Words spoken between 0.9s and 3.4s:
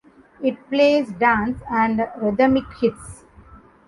Dance and Rhythmic Hits.